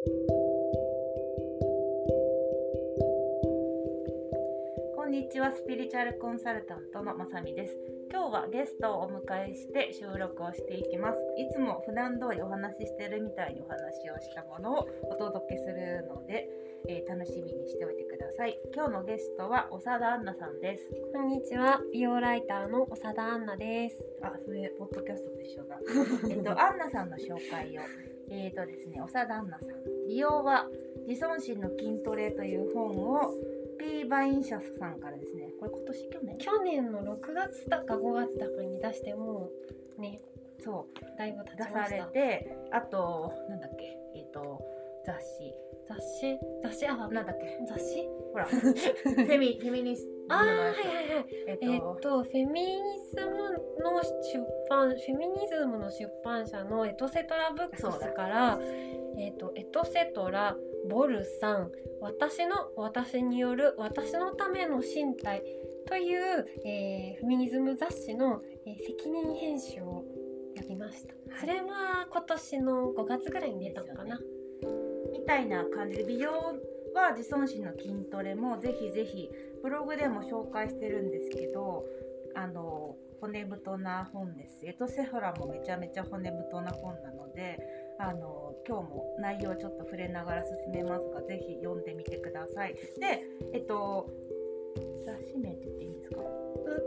[0.00, 0.08] こ
[5.04, 7.76] んにちはスピリチュアルコンサルタントのまさみです
[8.10, 16.48] 今日はゲストをお迎えして収録をしていきますいつも普段通りお話ししてるみたいにお話をしたものをお届けするので、
[16.88, 24.02] えー楽しみにしておいてください今日のゲストは長田杏奈さんですこんにちは、美容ライターの長田杏奈です。
[24.22, 25.78] あ、それ、ポッドキャストと一緒だ。
[26.30, 27.82] えっと、アンナさんの紹介を。
[28.30, 29.68] えっ、とですね、長田アンナさん。
[30.08, 30.66] 美容は
[31.06, 33.34] 自尊心の筋トレという本を、
[33.78, 36.38] P バイン社さんからですね、これ今年去年？
[36.38, 39.48] 去年の6月だか5月だかに出しても
[39.98, 40.20] ね、
[40.62, 40.86] そ
[41.18, 41.88] だいぶ出さ。
[41.88, 44.62] れて、あと、なんだっけ、えっ、と、
[45.04, 45.54] 雑誌。
[45.88, 46.38] 雑誌？
[46.62, 46.86] 雑誌？
[46.86, 48.06] あ、なんだっけ、雑誌？
[48.32, 51.26] ほら、 フェミ、フェミニストあはいはいはい。
[51.48, 52.78] えっ、えっと、と、フェミニ
[53.14, 53.50] ズム
[53.82, 54.10] の出
[54.68, 57.82] 版、フェミニズムの出版社のエトセトラブックス
[58.14, 58.58] から、
[59.18, 60.56] えっと、エトセトラ、
[60.88, 65.42] ボルさん、私の、私による、私のための身体
[65.86, 70.04] という、えーフェミニズム雑誌の、えー責任編集を
[70.54, 71.14] やりました。
[71.14, 74.20] はいそれは今年の5月ぐらいに出たのかな。
[75.12, 76.30] みたいな感じで美容
[76.94, 79.30] は自尊心の筋トレもぜひぜひ
[79.62, 81.84] ブログでも紹介してるんですけど
[82.34, 84.66] あの骨太な本です。
[84.66, 87.58] エトセフラもめちゃめちゃ骨太な本なので
[87.98, 92.74] あの今日も内容ちょっと触れながら進めますがぜひ読んでみてください。
[92.74, 94.08] でえっと
[95.04, 96.20] 雑誌名って言っていいんですか？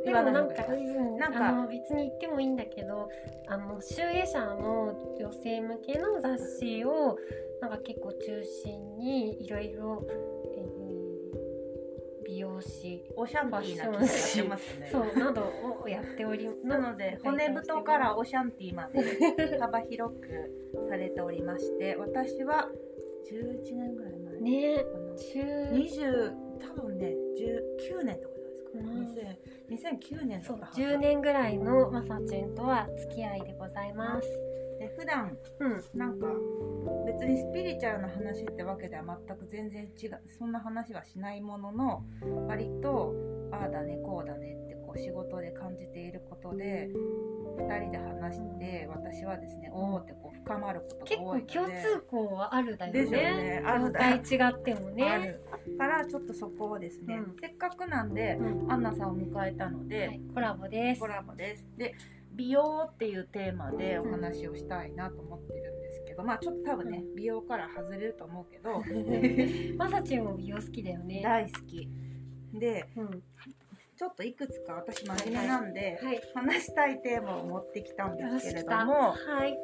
[0.06, 1.50] 言わないもなんか、方がいいうんなんか。
[1.50, 3.10] あの別に言ってもいいんだけど
[3.48, 7.18] あの集英社の女性向けの雑誌を
[7.62, 10.06] なんか結構中心にいろいろ
[12.34, 14.90] 美容師オシャンティーな気がしてますね。
[14.92, 15.52] そうなど
[15.84, 20.28] をやっており なので骨太からオシャンティーまで幅広く
[20.90, 22.70] されておりまして私は
[23.30, 24.40] 11年ぐらい前。
[24.40, 26.34] ね中20
[26.76, 27.14] 多分ね
[27.80, 28.33] 19年とか
[28.74, 34.28] じゃないですか、うん2000 2009年とか10年ぐらいのまさちんとは付き合いでございます。
[34.80, 35.84] で普段うん。
[35.94, 36.28] なんか
[37.06, 42.04] 別にスピリチュアルな話ってわけでは全く全然違うそんな話はしないものの
[42.48, 43.14] 割と
[43.52, 46.90] ああだねこうだねってこう仕事で感じていることで
[47.58, 51.54] 2人で話して私はですねおおってこう深まること結構が多いので。
[51.54, 53.02] 共通項はあるだよね。
[53.02, 53.64] ですよね。
[53.66, 55.42] あ違ってもあねる
[55.78, 57.36] からちょっとそこをですね、うん。
[57.40, 58.72] せっかくなんでうん。
[58.72, 61.02] アンナさんを迎えたので、はい、コラボです。
[61.02, 61.66] コラボです。
[61.78, 61.96] で
[62.36, 68.82] 美容っていうテーマでお話をしたいなと思ってるんですけど、まあちょっと多分ね、美容から外れると思うけど。
[69.78, 71.22] まさちんも美容好きだよね。
[71.24, 71.88] 大好き。
[72.54, 73.24] でうん。
[73.96, 76.22] ちょっといくつか私真面目なんで、はい。
[76.34, 78.94] 話したいテーマを持ってきたんですけれども。
[78.94, 79.58] たはい。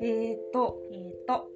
[0.00, 1.50] えーとえーと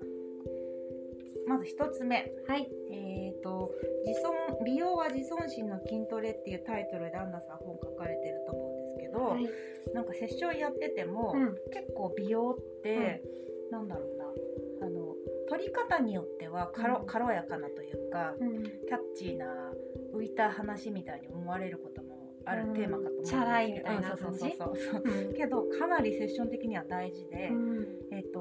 [1.48, 2.30] まず一つ目。
[2.46, 2.68] はい。
[2.90, 3.70] えー、と
[4.06, 4.32] 自尊
[4.64, 9.48] 美容は自尊心の筋トレっていうタイトルでアンナさん本書かれてると思うんですけど、はい。
[9.94, 11.54] なんかセッションやってても、うん。
[11.72, 13.22] 結構美容って、
[13.70, 15.14] なんだろうなあの
[15.48, 18.62] 取り方によっては軽,、うん軽やかなというかうん。
[18.62, 19.46] キャッチーな
[20.14, 22.08] 浮いた話みたいに思われることも
[22.46, 25.34] あるうんテーマかと思うんですチャラいけど、みたいなそうそう感じそうそううん。
[25.34, 27.50] けどかなりセッション的には大事で、
[28.12, 28.40] えっ、と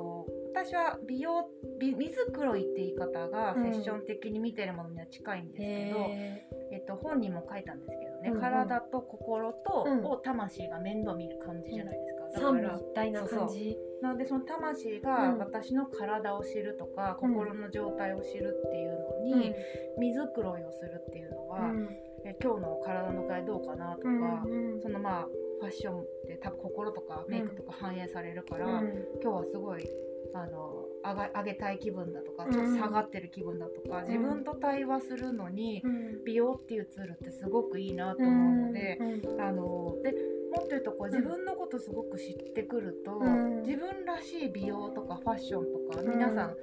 [0.57, 1.47] 私は美容
[1.79, 8.41] 美水黒いって言い方がセッション的に見てるものには近いんですけど、へえっと、本にも書いたんですけどね、うんうん。
[8.41, 10.03] 体と心と、うん。
[10.03, 13.77] を魂が面倒見る感じじゃないですか、ーだから一体な感じ。
[14.01, 15.37] なのでその魂がうん。
[15.37, 17.35] 私の体を知るとか、うん。
[17.35, 19.39] 心の状態を知るっていうのうん。
[19.39, 19.53] に、
[19.99, 21.89] 水黒いをするっていうのは、うん。
[22.25, 24.81] え今日の体の具合どうかなとか、うん。
[24.81, 25.27] そのまあ
[25.59, 29.05] ファッションって多分心とかメイクとか反映されるから、うん。
[29.21, 29.87] 今日はすごい
[30.33, 32.51] あの上が上げたい気分だとかうん。
[32.51, 36.23] ちょっと下がってる気分だとか、自分と対話するのに、うん。
[36.25, 39.41] 美容っていうツールってすごくいいなと思うので、うん。
[39.41, 40.13] あので
[40.51, 41.11] もっと言うとこううん。
[41.13, 43.61] 自分のことすごく知ってくると、うん。
[43.61, 46.55] 自分らしい美容とかファッションとかうん皆さん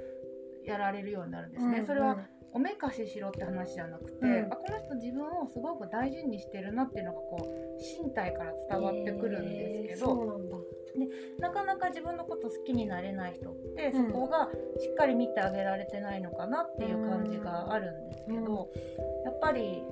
[0.64, 1.86] やられるようになるんですね、うん。
[1.86, 2.18] それは
[2.54, 10.56] おめかししろって話じゃなくて、うんあこの人自分をすごく大事にしてるなっていうのがこう身体から伝わってくるんですけど、そうなんだ。
[11.40, 14.48] なかなか自分のこと好きになれない人って、うんそこが
[14.78, 18.70] しっかり見てあげられてないのかなっていう感じがあるんですけど、
[19.24, 19.82] やっぱり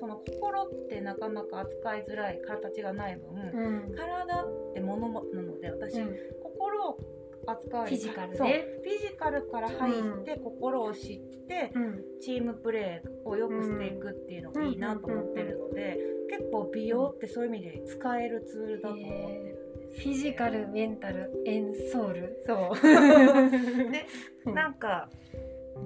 [0.00, 3.94] その心ってなかなか扱いづらい形がない分、うん。
[3.94, 6.98] 体ってものもなので私、うん心を
[7.46, 8.36] 扱うフィジカルね。
[8.36, 8.48] そう。
[8.48, 12.04] フィジカルから入って、心を知ってうん。
[12.20, 15.98] チームプレーを良くしていくっていうのがいいなと思ってるので、
[16.30, 19.16] 結構美容ってそういう意味で使えるツールだと思って
[19.48, 19.58] る
[19.94, 22.42] フィジカルメンタルエンソウル。
[22.46, 22.86] そう。
[23.90, 24.06] ね
[24.46, 24.54] うん。
[24.54, 25.10] なんか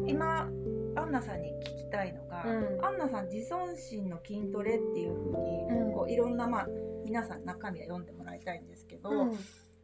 [0.06, 0.48] 今
[0.94, 2.84] アンナさんに聞きたいのが、うん。
[2.84, 5.92] アンナさん自尊心の筋トレっていう風に、うん。
[5.92, 6.68] こういろんなまあ
[7.04, 9.36] 皆さん中身は読んでもらいたいんですけど、うん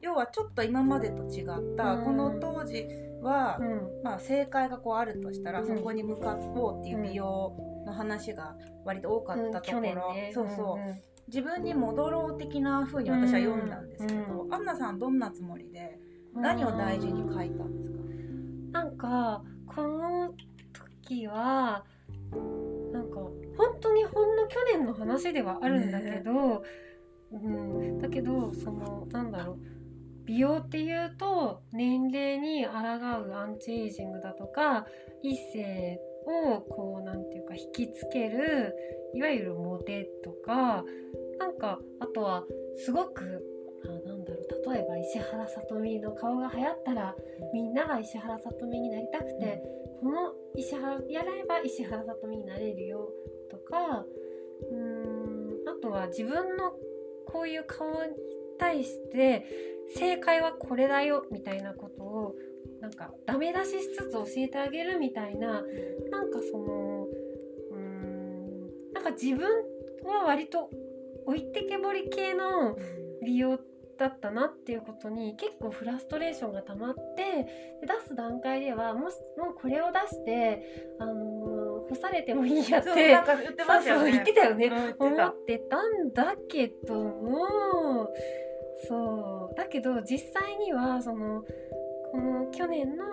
[0.02, 1.46] 要はちょっと今までと違っ
[1.76, 2.04] た、うん。
[2.04, 2.86] この当時
[3.22, 4.02] は、うん。
[4.02, 5.66] まあ、正解がこうあるとしたら、うん。
[5.66, 7.56] そこに向かおうっていう美容
[7.86, 10.30] の話が割と多かったところ、ね。
[10.34, 11.00] そうそう、んん。
[11.28, 14.54] 自分に戻ろう的な風に私は読んだんですけど、うん。
[14.54, 15.98] アンナさんどんなつもりで
[16.34, 17.98] 何を大事に書いたんですか、
[18.72, 20.34] なんかこの
[21.04, 21.84] 時は
[22.92, 23.20] なんか
[23.56, 26.62] 本当にほんの去年の話ではあるんだけど、
[27.32, 29.58] うん、だけどそのなんだろう
[30.24, 32.74] 美容っていうと年齢に抗う
[33.34, 34.86] アンチエイジングだとか
[35.22, 38.74] 異性をこうなんていうか引きつける
[39.14, 40.84] いわゆるモテとか
[41.38, 42.44] なんかあとは
[42.76, 43.44] すごく
[43.84, 47.16] あなんだろう例えば石原さとみの顔が流行ったら
[47.52, 49.60] みんなが石原さとみになりたくて、
[50.00, 53.08] この石原やれば石原さとみになれるよ
[53.50, 54.04] とか
[54.70, 56.72] うーんあとは自分の
[57.26, 58.10] こういう顔に
[58.58, 59.44] 対して
[59.96, 62.34] 正解はこれだよみたいなことを
[62.80, 65.62] なんかダメ出ししつつ教えてあげるみたいな
[66.10, 67.06] なんかその
[67.70, 68.60] うーん
[68.92, 69.46] なんか自分
[70.04, 70.70] は割と
[71.26, 72.76] 置いてけぼり系の
[73.22, 73.58] 利用
[73.98, 77.44] だったなっていうことに結構フラストレーションが溜まって
[77.80, 84.18] で出す段階ではもしもうこれを出して、あのー干されてもいいやってそう言ってましたよね。
[84.18, 88.08] ってたよね、うん思ってたんだけども
[88.88, 91.44] そうだけど実際にはその
[92.10, 93.04] この去年の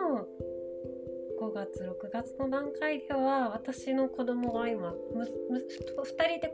[1.42, 5.58] 5月6月の段階では私の子供が今むむ
[6.04, 6.54] 2人で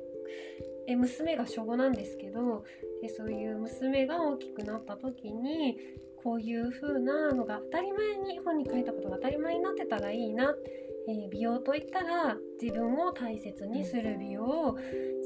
[0.87, 2.63] え娘が小5なんですけど
[3.01, 5.77] でそういう娘が大きくなった時に
[6.23, 14.77] こういう風なのが当たり前に本に書いたことが当たり前になってたらいいなって、えー美容といったら自分を大切にする美容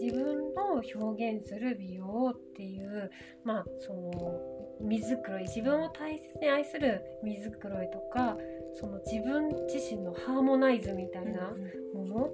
[0.02, 3.10] 自分を表現する美容っていう
[3.44, 4.40] まあその
[4.82, 8.38] 水黒い自分を大切に愛する水黒いとか
[8.76, 11.54] その自分自身のハーモナイズみたいな
[11.94, 12.34] もの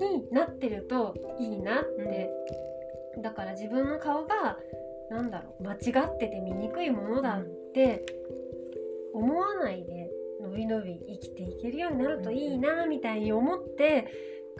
[0.00, 2.30] になってるといいなって、
[3.22, 4.56] だから自分の顔が
[5.10, 8.04] なんだろう間違ってて醜いものだって
[9.12, 10.05] 思わないでの
[10.56, 14.06] びのび生きていけるようになるといいなみたいに思って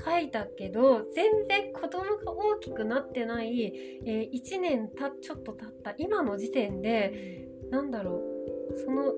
[0.05, 3.73] 書いたけど全然子供が大きくなってない、
[4.05, 8.23] え1年たちょっと経った今の時点でなんだろ
[8.73, 9.13] うその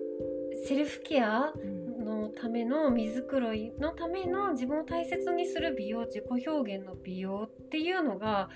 [0.65, 1.53] セルフケア
[1.99, 8.49] のための水黒いのための自分を大切にする美容自己表現の美容っていうのが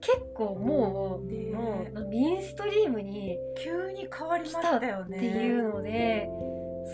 [0.00, 1.52] 結構もう,、ねえ。
[1.52, 5.16] もうメインストリームに急に変わりましたよね。
[5.16, 6.28] っていうので、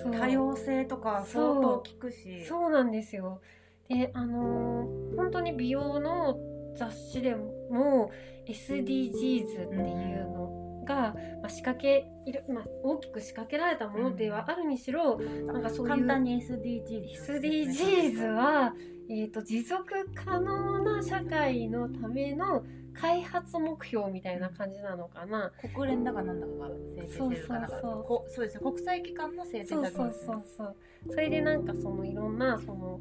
[0.02, 2.44] 多様性とか相当聞くし。
[2.46, 3.40] そうなんですよ。
[3.88, 6.38] であのー本当に美容の
[6.76, 8.10] 雑誌でも
[8.46, 18.74] SDGs っていうのが、まあ、仕掛けいる、まあ、大きく仕掛けられたものではあるにしろ、なんかそういう簡単に SDGs SDGs は、
[19.08, 22.64] えー、と持続可能な社会のための
[22.94, 25.52] 開発目標みたいな感じなのかな。
[25.74, 28.04] 国連だかなんだかが制定してるかなそうそうそう。
[28.04, 28.60] こそうですね。
[28.62, 30.76] 国際機関の制定そうそうそうそう。
[31.10, 33.00] それでなんかそのいろんなその、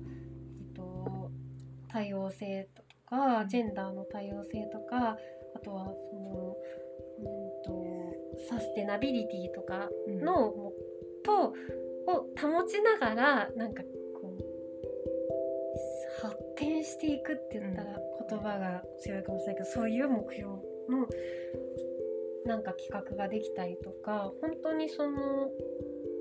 [0.60, 1.32] えっと、
[1.88, 5.18] 多様性とかジェンダーの多様性とか
[5.56, 6.56] あとはその、
[7.20, 10.24] うん、とサステナビリティとかうん。
[11.24, 11.54] と
[12.06, 13.82] を保ちながらなんか
[16.56, 20.50] 展していくって言ったら言葉が強いかもしれないけど、そういう目標
[20.90, 21.08] の
[22.46, 25.50] なんか企画ができたりとか本当にその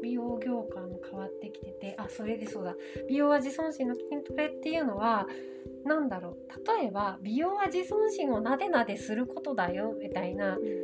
[0.02, 2.74] 美容業界も変わってきててあそれでそうだ。
[3.08, 5.26] 美容は自尊心の筋トレっていうのは
[5.84, 6.36] なんだろう。
[6.80, 10.81] 例えば美容は自尊心をなでなですることだよみたいなうん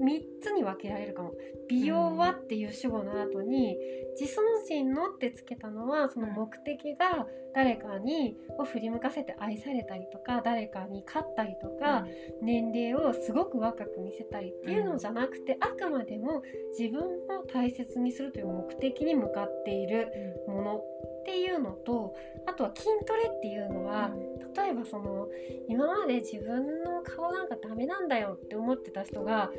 [0.00, 1.32] 3つに分けられるかも。
[1.68, 3.76] 美容はっていう主語の後に
[4.20, 12.04] 自尊心のってつけたのはその目的が誰かにを振り向かせて愛されたりとか誰かに勝ったりとか、
[12.42, 16.42] 年齢をすごく若く見せたりっていうのじゃなくて、あくまでも
[16.78, 20.84] 自分を大切にするという目的に向かっているものっ
[21.24, 22.14] ていうのと
[22.46, 24.10] あとは筋トレっていうのは、
[24.56, 25.28] 例えばその
[25.68, 29.50] 今まで自分の顔なんかダメなんだよって思ってた人が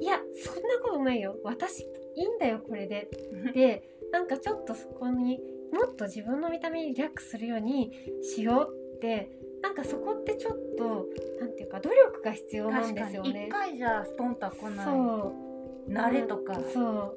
[0.00, 1.36] いやそんなことないよ。
[1.44, 1.82] 私
[2.14, 3.08] いいんだよこれで。
[3.54, 3.82] で
[4.12, 5.40] なんかちょっとそこに
[5.72, 7.92] もっと自分の見た目にリラックスするように
[8.22, 9.30] しようって
[9.62, 11.06] なんかそこってちょっと
[11.38, 13.46] なんていうか努力が必要なんですよね。
[13.46, 14.86] 一回じゃストンとは来ない。
[14.86, 14.92] そ
[15.88, 15.92] う。
[15.92, 16.54] 慣れとか。
[16.72, 17.16] そう。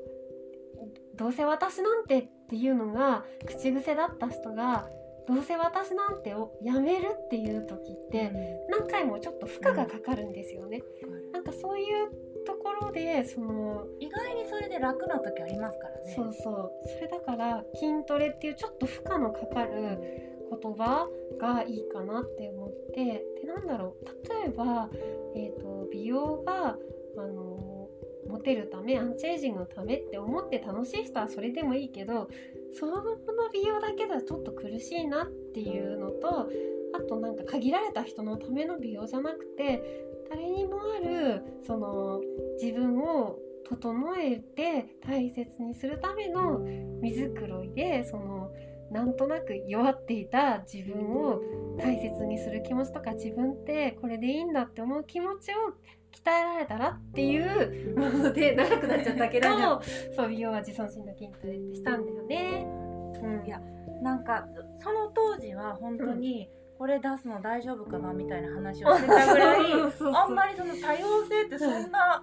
[1.15, 4.89] どうせ私なんてっていうのが口癖だった人が
[5.27, 8.31] どうせ私なんてをやめるっていう時って
[8.69, 10.83] 何回もちょっと負荷がかかるんですよね。
[11.31, 12.09] なんかそういう
[12.45, 16.13] ところでその意外にそれで楽な時ありますからね。
[16.15, 16.71] そうそう。
[16.85, 19.97] それだから筋トレっていうちょっと負荷のかかる
[20.61, 21.07] 言葉
[21.39, 24.05] がいいかなって思ってでなんだろう。
[24.29, 24.89] 例えば、
[25.35, 26.77] えーと、美容が
[27.17, 27.72] あの
[28.27, 32.29] モテるためアンチエイジングのためって思って楽しい人はそれでもいいけど
[32.73, 33.03] その
[33.51, 36.49] 美容だけではちょっと苦しいなっていうのと
[36.95, 39.83] あとなんか限られた人のための美容じゃなくて
[40.29, 42.21] 誰にもあるその
[42.61, 46.59] 自分を整えて大切にするための
[47.01, 48.51] 水黒いでその
[48.91, 51.41] なんとなく弱っていた自分を
[51.77, 55.55] 大切にする気持ちとか自分ってこれでいいんだって思う気持ちを
[56.13, 59.81] 鍛えられたらっていうもの で長くなっちゃったけど
[60.15, 60.29] そう。
[60.29, 62.67] 美容は自尊心の筋トレってしたんだよね。
[63.21, 63.61] うん、いや
[64.01, 72.21] なんかその当時は本当に、これ出すの大丈夫かなみたいな話をしてたぐらいあんまりその多様性ってそんな、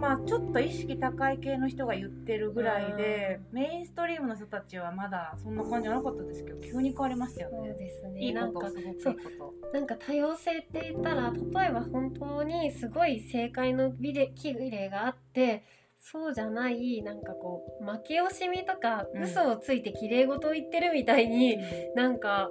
[0.00, 7.70] まあちょっと意識高い系の人が言ってるぐらいで、メインストリームの人たちはまだそんな感じじゃなかったですけど急に変わりましたよね。
[7.70, 8.20] そうですね。
[8.20, 8.68] いいこと。
[8.68, 15.64] すごくいいことなんか多様性って言ったら例えば本当にすごい正解の美で綺麗があって
[15.98, 21.62] そうじゃないなんかこう負け惜しみとか嘘をついて綺麗事を言ってるみたいに、うん、
[21.94, 22.50] なんか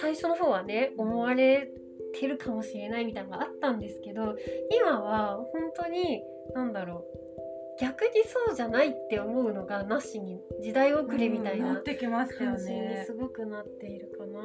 [0.00, 1.68] 最初の方はね思われ
[2.18, 4.36] てるかもしれないみたいなのがあったんですけど
[4.82, 6.22] 今は本当に
[6.54, 7.20] 何だろう。
[7.80, 14.42] 逆にそうじゃないって思うのがなしに時代遅れみたいな感じにすごくなっているかな。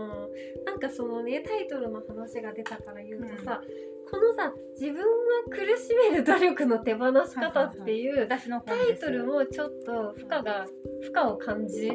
[0.65, 5.05] なんかそのねタイトルの話が出たから言うとさ、うん、このさ自分を
[5.49, 10.65] 苦しめる努力の手放し方っていうタイトルもちょっと負荷が
[11.01, 11.91] 負荷を感じ、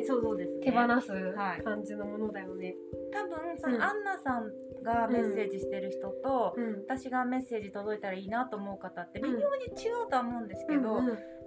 [0.63, 2.75] 手放す感じのものだよね。
[3.13, 4.51] 多分その、アンナさん
[4.83, 11.01] がメッセージしてる人と、うん、私がメッセージ届いたらいいなと思う方って微妙に違うとは思うんですけど、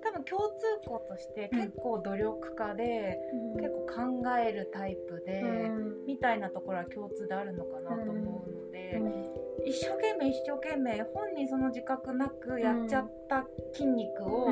[0.04, 0.56] 多分共通
[0.86, 3.18] 項として結構努力家で、
[3.56, 8.53] うん、結構考えるタイプで、うん、みたいなところは共通であるのかなと思うの
[9.66, 14.48] 一生懸命一生懸命本人その自覚なくやっちゃった筋肉を、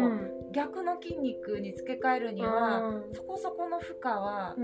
[0.52, 4.56] 逆の筋肉に付け替えるには、そこそこの負荷は、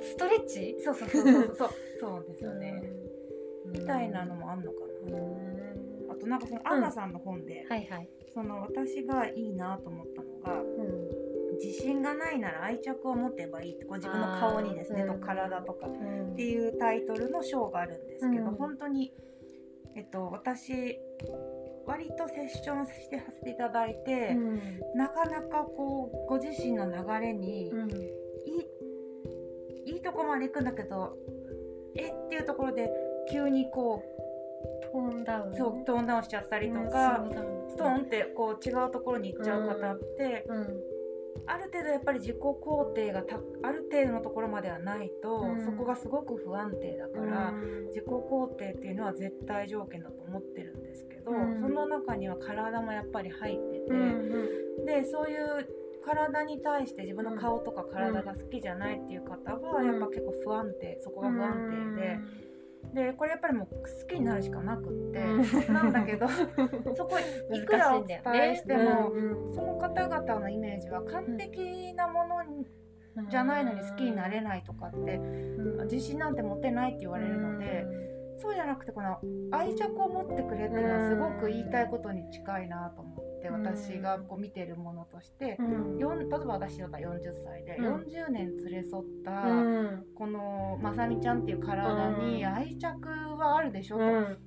[0.00, 0.76] ストレッチ？
[0.80, 1.68] そうそうそうそうそう。
[2.00, 2.82] そうですよね、
[3.66, 6.12] みたいなのもあんのかな。
[6.12, 8.08] あとなんかそのアンナさんの本で、はいはい。
[8.32, 19.12] その私がいいなと思ったのが、うん、自信がないなら愛着を持てばいいってこう自分の顔にですね、と体とかっていうタイトルの章があるんですけど、うん、本当に、
[19.98, 20.96] えっと、私
[21.84, 24.60] 割とセッションしてさせていただいて、うん、
[24.94, 27.94] なかなかこうご自身の流れに、うん、い
[29.86, 31.16] いいいとこまで行くんだけど
[31.96, 32.88] えっていうところで
[33.28, 34.18] 急にこう
[34.92, 35.56] トーンダウン。
[35.56, 37.24] そうトーンダウンしちゃったりとか、
[37.68, 40.56] ストーンってこう違うところに行っちゃう方って、うん。
[40.56, 40.80] うん、
[41.46, 47.52] ある程度やっぱり自己肯定がたある程度のところまではないと、うん、そこがすごく不安定だから、
[47.88, 55.68] 自己肯定っていうのは絶対条件だと思ってるんですけど、その中には体もやっぱり入ってて、でそういう
[56.04, 62.47] 体に対して自分の顔とか体が好きじゃないっていう方はやっぱ結構不安定そこが不安定で。
[62.98, 66.26] でこれやっぱりもう好きになるしかなくって、うん、なんだけど
[66.94, 67.16] そこ
[67.52, 69.12] いくらお伝えしても、
[69.52, 72.66] その方々のイメージは完璧なものに、
[73.28, 75.18] じゃないのに好きになれないとかって、
[75.84, 77.86] 自信なんて持てないって言われるので。
[78.40, 79.18] そうじゃなくてこの
[79.50, 89.30] 愛着を持ってくれっていうのはすごく言いたいことに近いなと思って私がこう見てるものとして、うん、例えば私だったら40歳で、うん、40年連れ添った
[90.14, 94.38] このまさみちゃんっていう体に愛着はあるでしょと、うん、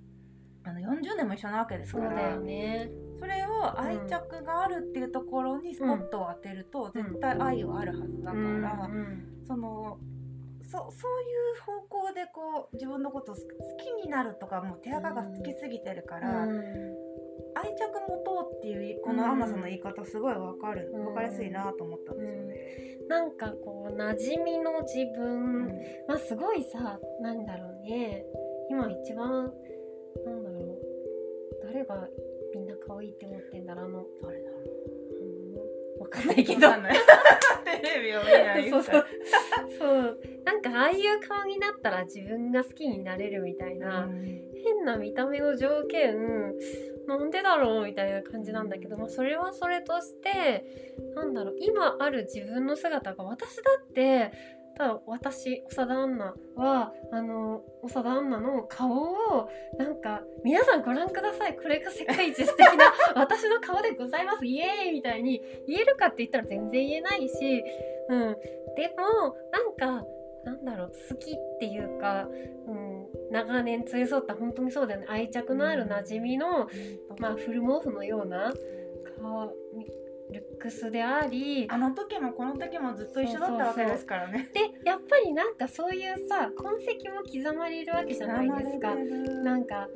[0.63, 2.37] あの40年も一緒なわけですから。
[2.37, 2.91] ね。
[3.17, 8.89] それを愛着があるっていうところにスポットを当てると絶対愛はあるはずだから、
[9.45, 9.99] その
[10.63, 13.39] そそういう方向でこう自分のこと好
[13.77, 16.47] きになるとかもう手垢が好きすぎてるから、
[17.55, 22.55] 愛着持とうっていうこのアンナさんの言い方すごい分かる、うん、分かりやすいなと思ったんですよね。
[23.01, 28.25] うん、なんかこう馴染みの自分、うん、まあすごいさなんだろうね。
[28.69, 29.51] 今一番
[30.25, 30.91] なんだろう。
[31.63, 32.07] 誰が
[32.53, 34.50] みんな可愛いって思ってんだろうあの誰だ
[36.11, 36.67] かんないけど。
[37.81, 39.05] テレビを見ないそうそう。
[39.79, 40.19] そう。
[40.45, 44.07] なんかかああいう顔になったら自分が好きになれるみたいな、
[44.63, 46.15] 変な見た目の条件
[47.07, 50.63] なんでだろうみたいな感じなんだけど、まあ、それはそれとして
[51.15, 54.31] なんだろう今ある自分の姿が私だって
[54.81, 59.47] ただ私長田アンナはあの長田アンナの顔を
[59.77, 61.55] なんか皆さんご覧ください。
[61.55, 64.45] これが世界一素敵な 私の顔でございます。
[64.47, 67.63] イエーイみたいに言えるかって言ったら全然言えないし、
[68.09, 68.37] うん、
[68.75, 70.07] でもなんか
[70.45, 72.27] なんだろう好きっていうか、
[72.65, 75.05] うん、長年連れ添った本当にそうだよね。
[75.09, 76.67] 愛着のある馴染みの、
[77.19, 78.51] まあ、フル毛布のような
[79.19, 79.53] 顔
[80.31, 84.49] ルックスでありあの時もこの時もずっと一緒だったわけですからね。
[84.53, 88.95] でやっぱりなんかそういうさ痕跡も刻まれるわけじゃないですか。
[88.95, 89.87] なんか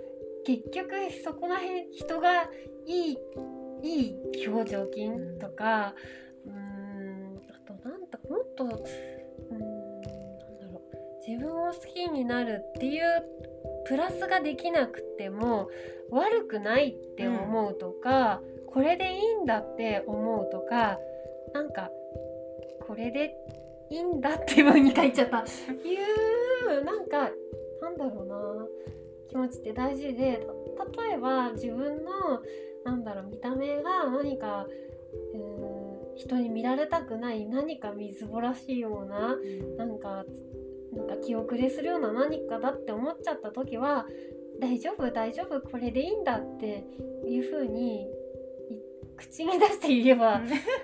[0.45, 2.49] 結局そこら辺人が
[2.85, 3.17] いい
[3.81, 5.95] いい表情筋とか、
[6.45, 11.27] うん、んあとなんだもっとうんなんだろう。
[11.27, 13.03] 自分を好きになるっていう
[13.85, 15.69] プラスができなくても
[16.09, 20.99] 悪くないって思うとか、うんこれでいいんだって思うとか
[21.53, 21.89] なんか
[22.85, 23.33] これで
[23.89, 25.39] いいんだって文に書いちゃった。
[25.39, 27.29] いうなんか
[27.81, 28.67] なんだろうな。
[29.29, 32.11] 気持ちって大事で例えば自分の
[32.83, 34.67] なんだろう見た目が何か、
[35.33, 39.37] えー、人に見られたくない何かみずぼらしいような
[39.77, 40.25] なんか
[40.93, 44.05] なんか気遅れするような何かだって思っちゃった時は
[44.59, 46.85] 大丈夫大丈夫これでいいんだって
[47.25, 48.07] いう風に
[49.17, 50.41] 口に出して言えば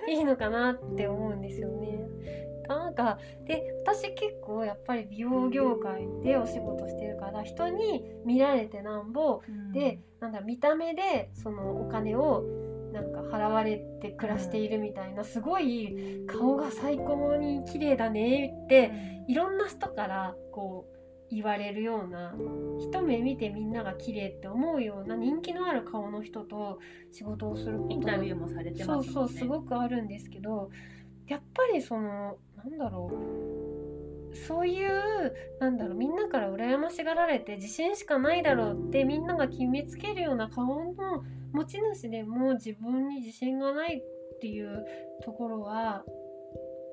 [0.08, 1.92] いいのかなって思うんですよね。
[2.68, 12.44] なんかで私結構やっぱり美容業界でお仕事してるから人に見られてなんぼ、うん、でなんだ見た目でそのお金を
[12.92, 18.92] なんか払われて暮らしているみたいなすごい顔が最高に綺麗だねって
[19.28, 20.91] いろんな人からこう
[21.34, 22.34] 言われるような
[22.78, 26.78] 一目見てみんなが綺麗って思うような人気のある顔の人と
[27.10, 30.70] 仕事をすることインタビューもされてます、ね、そうそうすごくあるんですけど
[31.26, 33.10] やっぱりそのなんだろ
[34.30, 44.84] うそういうなんだろうみんなから羨ましがられて自信しかないだろうってみんなが決めつけるような顔の持ち主でも自分に自信がないっていう
[45.22, 46.04] ところは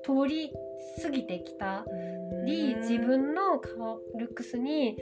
[0.02, 0.52] 通り
[1.02, 1.84] 過ぎてきた。
[2.46, 4.96] り自分の顔ルックスに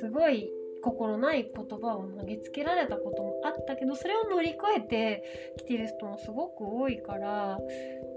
[0.00, 0.50] すごい
[0.82, 5.24] 心ない言葉を投げつけられたこともあったけどそれを乗り越えて
[5.56, 7.58] きてる人もすごく多いから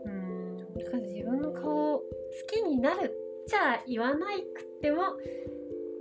[0.05, 0.57] うん。
[0.77, 2.03] 自分の顔を好
[2.47, 3.13] きになる
[3.47, 5.03] じゃあ言わないくっても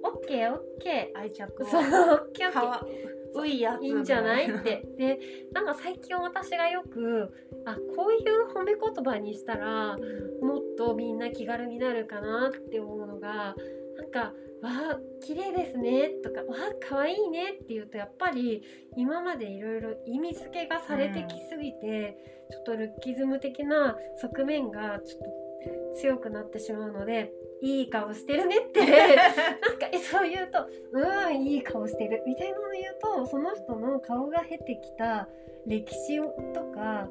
[0.04, 4.50] OKOK 愛着そう OKOK ういやついいんじゃない？
[4.50, 4.82] って。
[4.96, 5.18] で
[5.52, 7.32] なんか最近私がよく
[7.64, 9.96] あこういう褒め言葉にしたら
[10.42, 13.54] もっとみんな気軽になるかなって思うのが
[13.96, 18.62] なんか「わあ綺麗ですね」とか「わあ可愛いね」って言うとやっぱり
[18.96, 22.18] 今までいろいろ意味付けがされてきすぎて、
[22.48, 28.80] うん、ちょっとルッキズム的な側面がちょっと強くなってしまうのでいい顔してるねって。
[28.84, 35.28] なんかえそう言うとうんいい顔してるみたいなの言うとその人の顔が経てきた
[35.66, 36.20] 歴史
[36.52, 37.08] とか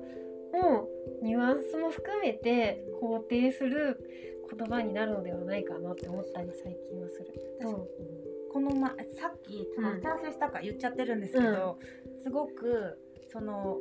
[0.54, 0.88] も
[1.22, 4.00] ニュアンスも含めて肯定する
[4.50, 7.26] 言葉になるのではないかなって思ったり最近はする。
[8.52, 12.98] このまさっき打ち合わせしたか言っちゃってるんですけど、うん、すごく
[13.36, 13.80] その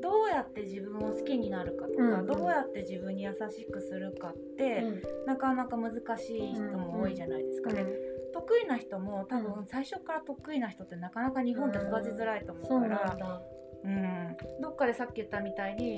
[0.00, 7.72] どうやって自分を好きになるかとか、うんうん、どうやって自分に優しくするかって、うん、なかなか難しい人も多いじゃないですか。
[7.72, 7.80] ね。
[7.80, 7.88] うん。
[7.88, 13.42] うん、得意な人も多分最初から得意な人ってなかなか日本って育ちづらいと思うから、
[13.82, 15.96] うん、どっかでさっき言ったみたいに、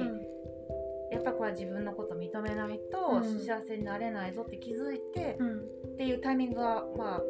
[1.11, 5.39] やっぱこれは自分のこと認めないと幸せになれないぞって気づいて、
[5.95, 7.23] っていうタイミングがまあ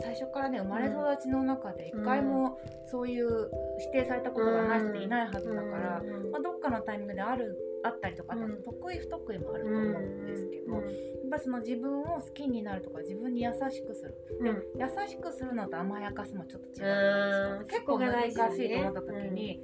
[0.00, 8.34] 最初からね生まれ育ちの中で一回もそういう否定されたことがない人っていないはずだから、まあ、どっかのタイミングであるあったりとか、
[8.64, 10.82] 得意不得意もあると思うんですけど、やっ
[11.30, 19.60] ぱその自分を好きになるとか自分に優しくする、で優しくするのと甘やかすのちょっと違うんです結構難しいと思った時に、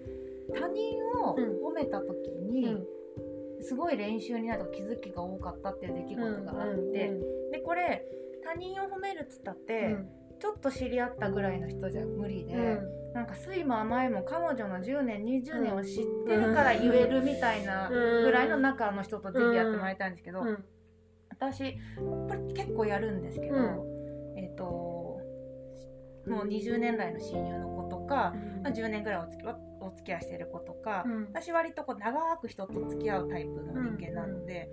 [0.54, 1.36] 他人を
[1.68, 2.86] 褒めた時に、
[3.60, 7.12] すごい練習になると気づきが多かったっていう出来事があって、
[7.50, 8.04] でこれ
[8.44, 9.96] 他人を褒めるっつったって、
[10.40, 20.42] ちょっと知り合ったぐらいの人じゃ無理で、うん、なんか酸いも甘いも彼女の10年20年を知ってるから言えるみたいなぐらいの中の人とぜひやってもらいたいんですけど、
[21.30, 23.56] 私これ結構やるんですけど、
[24.36, 24.64] えっ、ー、と
[26.26, 29.46] もう20年来の親友の子とか、まあ、10年ぐらいお付き
[29.80, 34.70] お付き合いしてる子とか、私割とこう長く人と付き合うタイプの人間なので。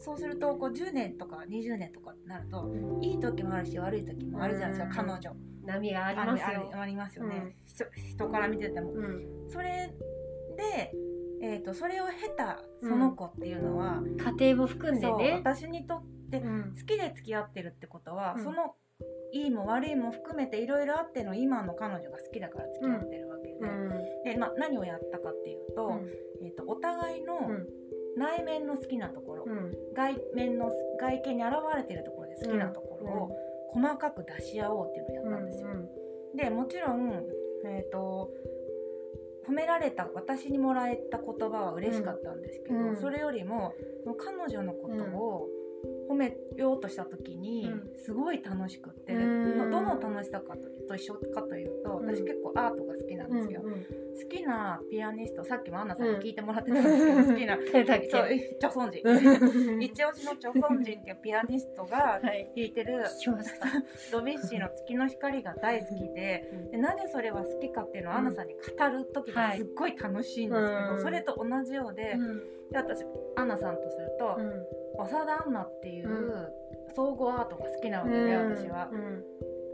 [0.00, 2.66] そうするとこう10年とか20年とかってなると
[3.02, 5.08] いい時もあるし悪い時もあるじゃないですか、うん。
[5.08, 5.36] 彼女。
[5.66, 6.70] 波がありますあよ。
[6.72, 8.92] ありますよね、人人から見てても。
[8.92, 9.92] うん、それ
[10.56, 10.94] で、
[11.42, 14.02] えー、とそれを経たその子っていうのは、
[14.38, 15.34] 家庭も含んでね。
[15.44, 16.74] 私にとってうん。
[16.74, 18.42] 好きで付き合ってるってことは、うん。
[18.42, 18.74] その
[19.32, 24.24] いいも悪いも含めていろいろあっての今の彼女が好きだから付き合ってるわけで,、うん。
[24.24, 26.00] でまあ、何をやったかっていうと,、
[26.42, 27.66] えー、とお互いのうん
[28.16, 29.72] 内面の好きなところ、うん。
[29.94, 30.70] 外面の
[31.00, 33.30] 外見に現れてるところで好きなところを
[33.68, 35.68] 細かく出し合おうっていうのをやったんですよ。
[36.34, 37.24] でもちろん、
[37.64, 38.30] えー、と
[39.46, 42.96] 褒められた私にもらえた言葉は嬉しかったんですけど、うん。
[42.96, 43.74] それよりも
[44.18, 45.48] 彼女のことを
[46.08, 47.90] 褒めようとした時にうん。
[47.96, 49.58] すごい楽しくって、うん。
[49.58, 52.26] のどの楽しさかとと一緒かというと私うん。
[52.26, 53.60] 結構アートが好きなんですよ。
[53.64, 53.80] うんうん。
[53.80, 58.28] 好きなピアニストさっきもアンナさんに聞いてもらってたんですけど、好きな そう
[58.60, 59.82] チョソンジンうん。
[59.82, 62.50] 一押しのチョソンジンっていうピアニストが はい。
[62.56, 63.66] 弾いてる聞きました。
[64.10, 71.02] ドビュッシーの「月の光」が大好きででなぜそれは好きかっていうのをアンナさんに語る時がすっごい楽しいんですけど、うん。
[71.02, 72.16] それと同じようで,、
[72.70, 73.04] で私
[73.36, 76.52] アンナさんとすると、うん長田アンナっていうう
[76.94, 78.88] 総合アートが好きなわけで、私は。
[78.92, 78.96] う。
[78.96, 79.24] ん。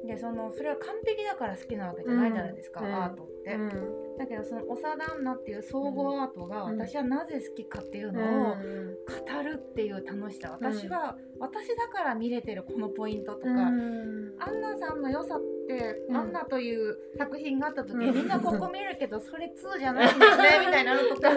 [0.07, 2.95] でそのそれは完璧だから好きなわけじゃないじゃないですか、うん。
[2.95, 3.55] アートって。
[3.55, 4.17] うん。
[4.19, 6.79] だけどその長田アンナっていう総合アートがうん。
[6.79, 10.57] 私はなぜ好きかっていうのを語るっていう楽しさ。
[10.61, 14.35] 私は、私だから見れてるこのポイントとか、うん。
[14.39, 16.17] アンナさんの良さって、うん。
[16.17, 21.31] アンナという作品があった時、みんなここ見るけどそれ2じゃないんだよね みたいなのとか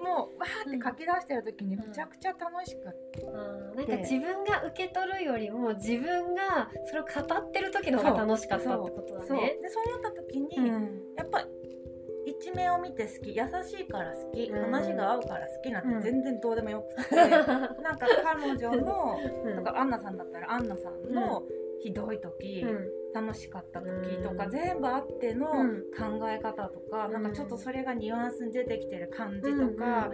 [0.00, 9.36] もうわーって書き出してる時にめちゃくちゃ楽しくって、あーなんか自分が受け取るよりも自分がそれを語ってる時の方が楽しかったってことだそう。
[9.36, 9.58] ね。
[9.62, 11.00] でそう思った時に、うん。
[11.16, 11.44] やっぱ
[12.26, 13.34] 一面を見て好き。
[13.34, 14.60] 優しいから好き、うん。
[14.72, 16.02] 話が合うから好きなんうん。
[16.02, 17.44] て全然どうでもよくて、 なん
[17.98, 19.56] か彼女のうん。
[19.56, 21.42] とかアンナさんだったらアンナさんの
[21.80, 24.50] ひどい時、うん楽しかった時とか、うん。
[24.50, 25.80] 全部あってのうん。
[25.96, 27.12] 考え方とか、うん。
[27.12, 30.10] なんかちょっとそれがニュアンスに出てきてる感じとか、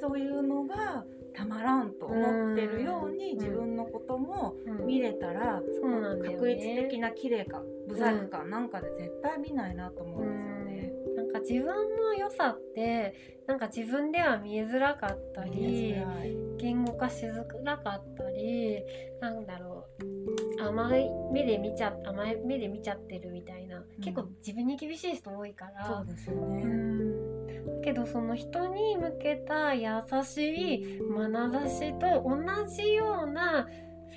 [0.00, 4.86] そういうのがたまらんと思ってるように、うん自分のこともうん。
[4.86, 10.92] 見れたら、そうなん確率的な綺麗か不細工かなんかで絶対見ないなと思うんですよね。
[10.94, 13.14] うんなんか自分の良さって
[13.46, 15.96] なんか自分では見えづらかった見り
[16.58, 18.82] 言語化しづらかったり
[19.20, 20.04] なんだろう
[20.66, 25.86] 甘い目で見ちゃ甘い目で見ちゃってるみたいな、結構自分に厳しい人多いから。
[25.86, 26.62] そうですようね。
[26.64, 27.40] ん。
[27.46, 29.88] だけどその人に向けた優
[30.24, 33.68] しい眼差しと同じようなフ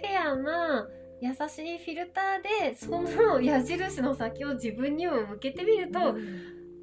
[0.01, 0.87] ェアな
[1.21, 6.15] 優しいフィルターでその矢印の先を自分にも向けてみると、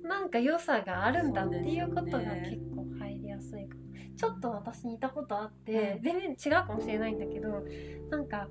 [0.06, 3.82] なんか良さがあるんだっていうことが結構入りやすいかも、
[4.16, 6.02] ちょっと私似たことあって、うん。
[6.02, 7.62] 全然違うかもしれないんだけど
[8.10, 8.48] なんか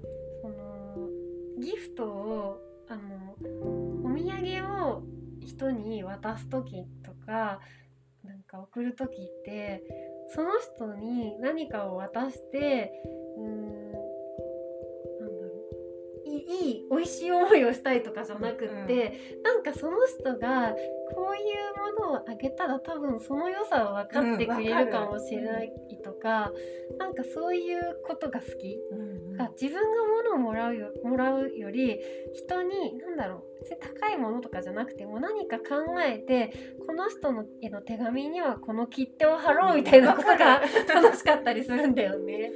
[1.59, 3.35] ギフトをあの
[4.03, 5.03] お土産を
[5.41, 7.59] 人に渡す時とか
[8.23, 9.83] なんか送る時って
[10.33, 12.91] その人に何かを渡して
[13.37, 15.53] うーんなんだろ
[16.25, 20.73] ういい美味しい思いをしたいとかじゃなくって、なんかその人が
[21.15, 21.41] こうい
[21.97, 25.71] うものをあげたら多分その良さを分かってくれるかもしれない
[26.03, 26.51] とか、
[26.99, 28.77] なんかそういうことが好き。
[28.91, 29.45] うんうん。
[29.45, 31.97] が自分が物をもらうよもらうより
[32.36, 40.62] 人に何だろう別に高いものとかじゃなくても何か考えてこの人のへの手紙にはこの切手を貼ろうみたいなことが
[40.93, 42.34] 楽しかったりするんだよね。
[42.34, 42.54] わか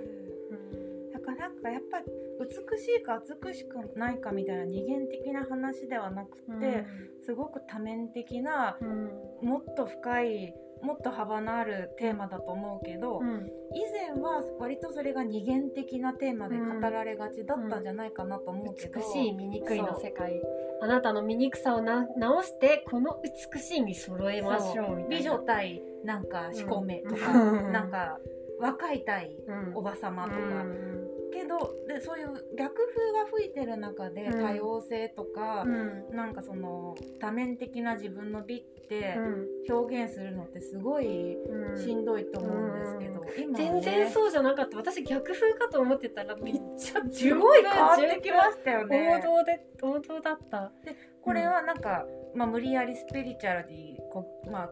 [0.00, 1.10] る。
[1.12, 2.04] だからなんかやっぱり
[2.40, 6.84] 美しいか美しくないかみたいな二元的な話ではなくて、
[7.24, 9.48] すごく多面的なうん。
[9.48, 13.50] もっと深いもっと幅のあるテーマだと思うけど、うん。
[13.74, 20.40] 以前は割とそれが二元的なテーマで語られがちだったんじゃないかなと思うけど、美しい醜いの世界。
[20.80, 23.20] あなたの醜さをな直してこの
[23.52, 25.08] 美しいに揃えましょうみたいな。
[25.08, 27.72] 美女対なんかしこめとか、うん。
[27.72, 28.18] なんか
[28.60, 29.76] 若い対うん。
[29.76, 30.87] おばさまとか、うん
[31.32, 34.42] けどでそういう逆風が吹いてる中でうん。
[34.42, 36.16] 多様性とかう、ん。
[36.16, 39.46] なんかその多面的な自分の美ってうん。
[39.70, 41.78] 表現するのってすごいうん。
[41.78, 43.80] しんどいと思うんですけど、今はね。
[43.80, 44.76] 全然そうじゃなかった。
[44.76, 49.20] 私逆風かと思ってたらめっちゃすごい変わってきましたよね。
[49.22, 50.72] 王道で王道だった。
[51.20, 54.70] これはなんか、まあ、無理やりスピリチュアルにこ、まあ、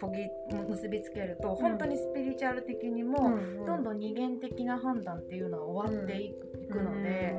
[0.00, 0.28] こぎ
[0.68, 6.34] 結びつけると、本当にスピリチュアル的にも、どんどん二元的な判断っていうのは終わってい
[6.68, 7.34] く,、ので、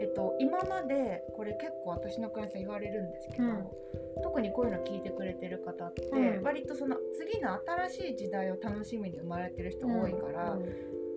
[0.00, 3.66] えっと、今までこれ結構私のクライアントさん言われるんですけど、うん。
[4.22, 6.42] 特にこういうの聞いてくれてる方って、うん。
[6.42, 10.58] 割とその次の新しい時代を楽しみに生まれてる人多いから、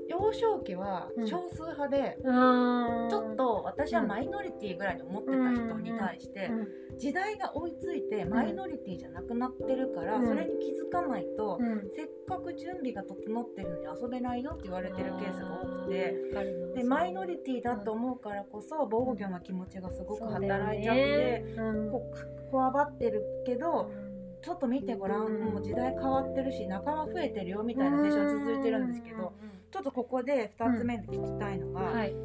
[0.09, 6.49] 幼少期は少数派で、うん、ちょっと私はマイノリティぐらいに思ってた人に対して、
[6.97, 11.59] 時代が追いついてマイノリティじゃなくなってるから、それに気づかないと、
[11.95, 16.15] せっかく準備が整ってるのに遊べないよって言われてるケースが多くて
[16.75, 21.43] でマイノリティだと思うからこそ防御の気持ちがすごく働いちゃって、
[21.91, 22.01] こ
[22.51, 23.91] こわばってるけど。
[24.39, 29.33] ちょっと見てごらん、もう時代変わってるし仲間増えてるよみたいな現象が続いてるんですけど、
[29.77, 31.97] ちょっとここで2つ目で聞きたいのが、うん。
[31.97, 32.15] はい、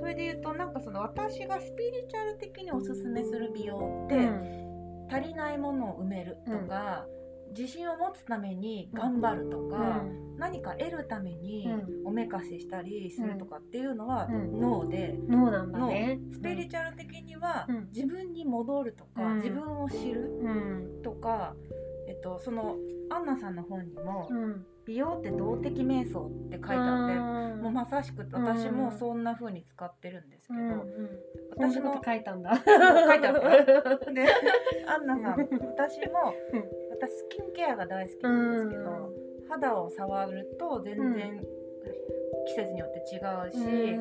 [0.00, 7.04] それで言うとなんかその私がスピリチュアル的におすすめする美容って、うん、足りないものを埋めるとか、
[7.48, 10.02] うん、自信を持つために頑張るとか、
[10.38, 11.68] 何か得るために
[12.06, 16.18] おめかししたりするとかっていうのは脳で、脳なんだね。
[16.32, 21.54] スピリチュアル的には自分に戻るとか、自分を知るとか、
[22.08, 22.76] えっと、その
[23.10, 24.30] アンナさんの本にも、
[24.86, 27.14] 美容って動的瞑想って書いてあって
[27.62, 31.10] もうまさしく私もそんな風に使ってるんですけど、うんうん、
[31.56, 32.56] 私も書いたんだ。
[32.56, 34.26] 書いてあったで
[34.86, 36.34] アンナさん私も
[36.90, 39.12] 私スキンケアが大好きなんですけど
[39.48, 41.46] 肌を触ると全然、
[42.46, 44.00] 季節によって違うし、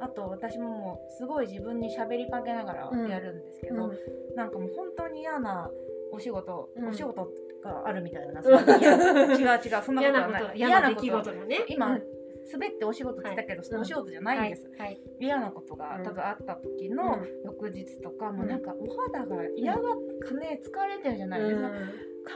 [0.00, 5.68] あと私ももうすごい自分に喋りかけながらやるんですけど、うん、なんかもう本当に嫌な
[6.12, 7.28] お仕事、うん、お仕事
[7.64, 10.52] があるみたいな、違う違うそんなことはない。
[10.54, 11.98] 嫌な出来事がね今、
[12.52, 21.42] 滑ってお仕事って言ったけど、はい、お仕事じゃないんです、はいはい、嫌なことが多分あった時の翌日とか、もうなんかお肌が嫌がかね疲れてるじゃない。
[21.42, 21.70] ですか、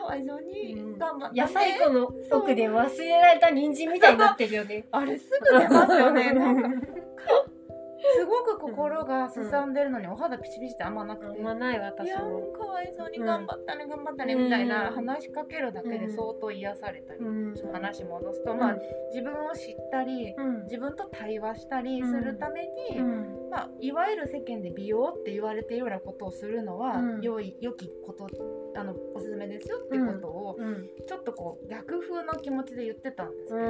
[0.01, 4.87] かわいそうに頑張って、野菜庫の奥で忘れられた人参みたいになってるよね。
[4.91, 6.33] あれすぐ出ますよね。
[6.35, 6.69] なんか
[8.15, 12.53] すごく心がすさんでるのに、お肌ピチピチってあんまなくて、あんまない私も。
[12.57, 17.21] かわいそうに頑張ったね、頑張ったねみたいな話しかけるだけで相当癒されたり、
[17.73, 18.77] 話戻すと、まあ
[19.13, 23.01] 自分を知ったり、自分と対話したりするために、
[23.51, 28.27] まあ、いわゆる世間で美容って言われてるようなことをするのは、良い良きこと
[28.77, 30.59] あのおすすめですよってことを、
[31.07, 33.67] ちょっとこう逆風の気持ちで言ってたんですけど、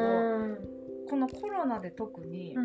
[1.09, 2.57] このコロナで特に、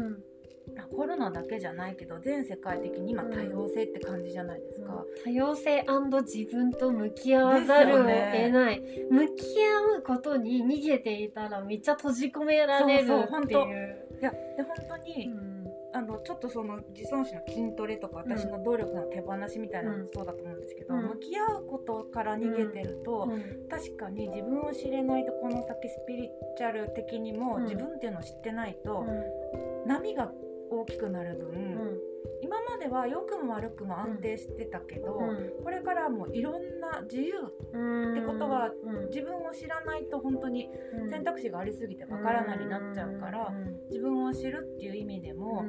[0.96, 5.86] コロナだけじゃないけど全世界的に今多様性って感じじゃないですか、うん、多様性
[6.24, 14.08] 自分と向き合わざるを得ない、ね、向き合うことに逃げていたらめっちゃ閉じ込められるっていう。
[14.22, 23.28] いやで本当に、うん、あのちょっとその自尊心の筋トレとか私の努力の手放しみたいなのもそうだと思うんですけど、うん、向き合うことから逃げてると、
[23.68, 29.04] 確かに自分を知れないとこの先スピリチュアル的にも自分っていうのを知ってないと、
[29.88, 30.32] 波が
[30.72, 32.00] 大きくなる分、うん、
[32.42, 38.72] 今までは良くも悪くも安定してたけど、うん、これからもいろんな自由ってことは、
[39.10, 40.70] 自分を知らないと本当に
[41.10, 43.52] 選択肢がありすぎてわからないになっちゃうから、
[43.90, 45.66] 自分を知るっていう意味でも、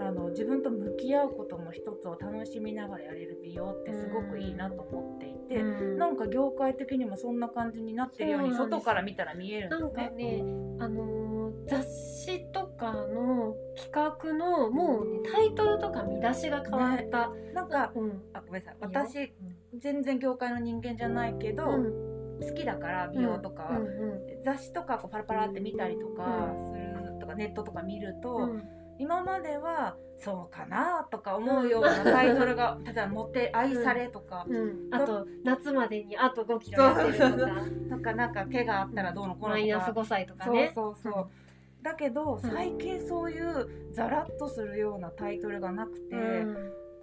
[0.00, 9.88] あの自分と向き合うことも一つを楽しみながらやれる美容ってすごくいいなと思っていて、うなんか業界的にもそんな感じになってるように外から見たら見えるんですね。
[9.88, 10.42] なんかね
[10.78, 11.25] あのー、
[11.68, 11.84] 雑
[12.24, 18.76] 誌とかの企画のもうねタイトルとか見出しが変わった、ね、なんか、うん、あごめんなさい。
[18.80, 19.18] 私、
[19.72, 28.48] うん、全然業界の人間じゃないけど、うん、好きだから美容とか、うんうん、雑誌とかこうパラパラって見たりとかするとか、ネットとか見ると、
[28.98, 34.56] 今まではそうかなとか思うようなタイトルが例えば「モテ愛され」とか、うん。
[34.56, 37.96] うん、あと夏までにあと5キロ痩せるとか。
[37.96, 39.50] とかなんか毛があったらどうのこうのとか。
[39.50, 40.72] マイナス5歳とかね。
[40.74, 41.28] そうそうそう、
[41.86, 46.16] だけど最近そういうザラッとするようなタイトルがなくて、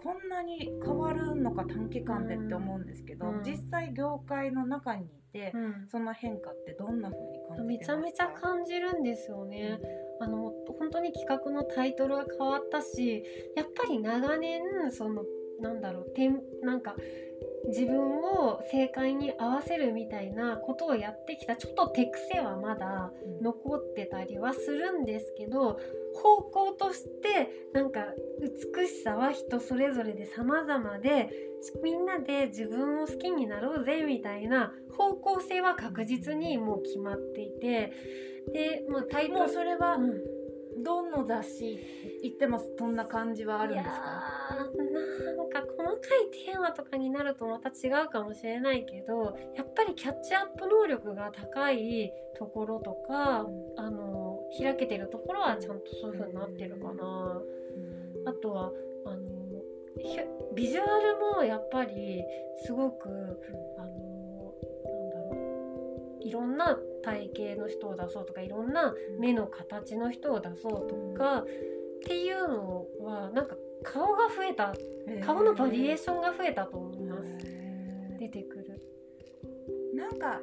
[0.03, 5.53] こんなに変わるのか短期間でって思うんですけど、実際業界の中にいて、
[5.89, 7.63] その変化ってどんな風に感じてますか？
[7.63, 9.79] めちゃめちゃ感じるんですよね。
[10.19, 13.23] あの本当に企画のタイトルが変わったし
[13.55, 15.23] やっぱり長年その
[15.61, 16.95] なんだろうてんなんか
[17.67, 25.79] 自分を正解に合わせるみたいなことをやってきたちょっと手癖はまだ残ってたりはするんですけど
[26.13, 28.01] 方向としてなんか
[28.41, 31.29] 美しさは人それぞれで様々で
[31.81, 37.93] みんなで自分を好きになろうぜみたいな方向性は確実にもう決まっていて
[38.53, 40.42] で、まあ、タイトルそれは、うん
[40.77, 41.79] どの雑誌
[42.23, 43.95] 行ってもそんな感じはあるんですか？
[45.37, 45.99] なんか細かい
[46.45, 57.41] テーマとかになるとまた違うかもしれないけどやっぱりキャッチアップ能力が高いところとか、うん、あの開けてるところはちゃんとそういう風になってるかな。
[58.21, 58.71] うん、あとは
[59.05, 59.21] あの
[60.55, 62.23] ビジュアルもやっぱり
[62.63, 63.09] すごく
[63.77, 71.45] あのなんだろういろんな体型の人を出そうとかいろんな目の形の人を出そうとか、っ
[72.05, 74.73] ていうのはなんか顔が増えた。
[75.25, 77.37] 顔のバリエーションが増えたと思います。
[78.17, 78.81] 出てくる。
[79.93, 80.39] なんか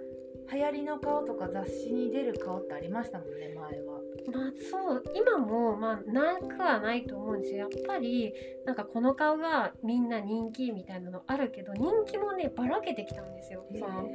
[0.53, 4.01] 流行りの顔とか雑誌に出る顔ってありましたもんね前は。
[4.33, 7.59] まあそう今もまあなくはないと思うんですよ。
[7.59, 8.35] やっぱり
[8.66, 13.64] なんかこの顔がみんな人気みたいなのあるけど人気もねばらけてきたんですよ。
[13.73, 14.09] その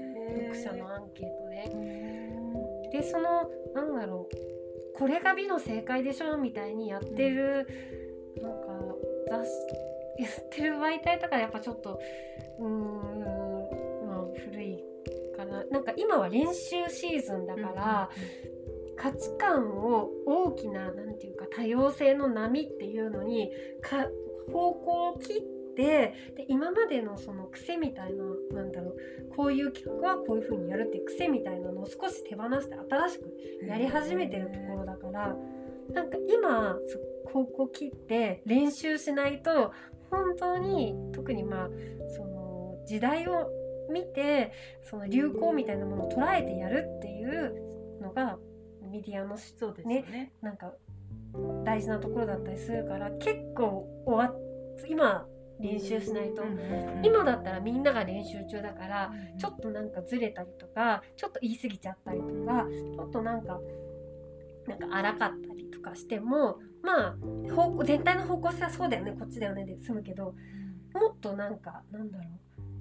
[0.51, 2.24] 読者のアンケートで。
[2.95, 7.67] でそのなんだろうこれが美の正解でしょみたいにやってる、
[8.37, 8.67] うん、なんか
[9.29, 9.51] 雑誌
[10.23, 11.99] やってる媒体とかやっぱちょっと
[12.59, 14.81] うーんまあ古い
[15.35, 15.65] かな。
[15.65, 18.09] なんか今は練習シーズンだから、
[18.95, 24.07] 価値観を大きな何て言うか多様性の波っていうのにか
[24.53, 26.13] 方向を切ってで
[26.47, 33.33] 今までのその癖みたいななんだろうこういう企画はこういう風にやるっていう癖みたいなのを少し手放して新しく
[33.67, 35.35] やり始めてるところだから
[35.93, 36.77] なんか今
[37.31, 39.71] 方向切って練習しないと
[40.09, 41.69] 本当に特にまあ
[42.15, 43.49] その時代を
[43.91, 44.51] 見て
[44.89, 48.37] その流行みたいなものを捉えてやるっていうのが
[48.89, 50.33] メディアのそうですねね。
[50.41, 50.73] なんか
[51.63, 54.33] 大事なところだったりするから結構終わ
[54.87, 55.25] 今
[55.59, 56.43] 練習しないと、
[57.03, 62.65] 今だったらみんなが練習中だから、ちょっとなんかずれたりとかちょっと言い過ぎちゃったりとか
[62.95, 63.59] ちょっとなんか
[64.67, 67.15] なんか荒かったりとかしてもまあ
[67.53, 69.15] 方向全体の方向性はそうだよね。
[69.17, 69.65] こっちだよね。
[69.65, 70.35] で済むけど
[70.93, 72.27] もっとなんかなんだろう。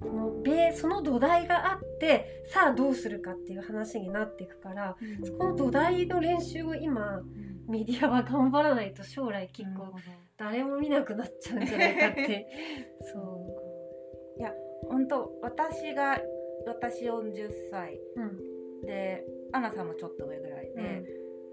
[0.01, 9.93] そのベその土台があってさあどうするかっていう話になっていくから、うん、そこの土台の練習を今、うん、メディアは頑張らないと将来結構
[10.37, 12.47] 誰も見なくなっちゃうんじゃないかって。
[13.01, 13.19] そ
[14.37, 14.39] う。
[14.39, 14.53] いや
[14.89, 16.19] 本当私が
[16.65, 21.05] 私40歳、うん、でアナさんもちょっと上ぐらいで、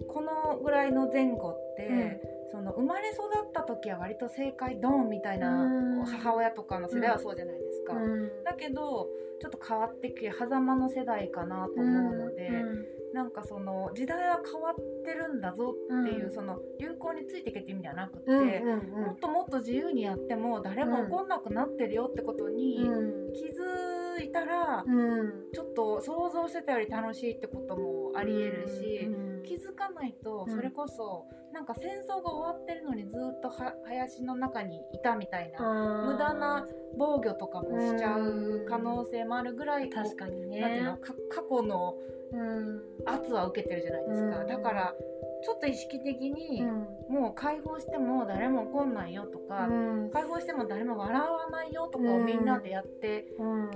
[0.09, 7.95] このぐらいの前後って、その生まれ育った時は割と正解ドンみたいな母親とかの世代はそうじゃないですか、
[8.45, 9.09] だけど
[9.41, 12.51] ちょっと変わってきて狭間の世代かなと思うので、
[13.15, 22.79] なんかその時代は変わってるんだぞっていう、その流行についていけって意味ではなくて、もっともっと自由にやっても誰も怒んなくなってるよってことに
[23.35, 24.85] 気づいたら、
[25.53, 29.11] ちょっと想像してたより楽しいってこともありえるし、
[29.45, 33.51] 気づかないとそれこそ、なんか戦争が終わってるのにずっと
[33.85, 40.97] 林の中にいたみたいな無駄な防御とかもしちゃう可能性もあるぐらい確かにね。
[41.31, 41.95] 過去の
[43.05, 44.95] 圧は受けてるじゃないですか、だから
[45.45, 46.63] ちょっと意識的に、
[47.09, 49.69] もう解放しても誰も怒んないよとか、
[50.13, 53.27] 解放しても誰も笑わないよとかをみんなでやって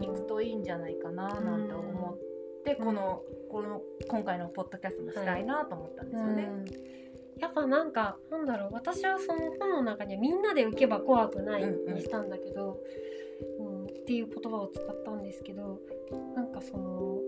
[0.01, 6.49] いくといいんじゃないかななんて思って、このこの今回のポッドキャストもしたいなと思ったんですよね。
[7.38, 12.81] やっぱなんかなんだろう私はその本の中にみんなで浮けば怖くないにしたんだけど、
[13.61, 15.79] うん、うん、っていう言葉を使ったんですけど
[16.35, 17.19] なんかその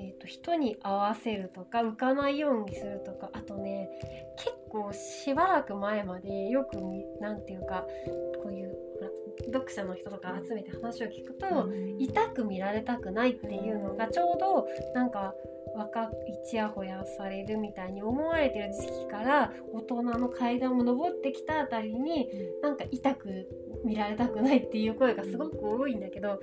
[0.00, 3.90] えーと、人に合わせるとか浮かないようにするとかあとね
[4.36, 6.78] 結構しばらく前までよく
[7.20, 7.84] 何て言うか
[8.42, 8.76] こういう
[9.52, 15.34] 読者の人とか集めて話を聞くと、うん、痛く見られたくないっていうのがちょうどなんか
[15.74, 16.08] 若い
[16.48, 23.46] ちやほやされるみたいに思われてる時期から大人の階段を上ってきたあたりに、うん、なんか痛く
[23.84, 26.40] 見られたくないっていう声がすごく多いんだけど